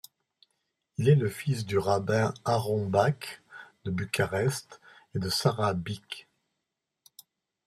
[0.97, 3.43] Il est le fils du rabbin Aron Back,
[3.85, 4.81] de Bucarest,
[5.13, 6.27] et de Sara Bick.